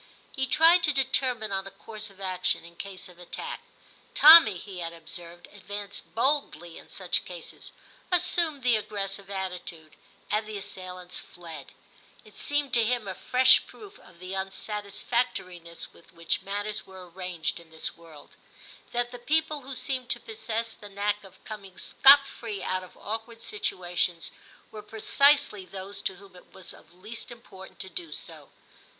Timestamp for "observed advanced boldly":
4.93-6.79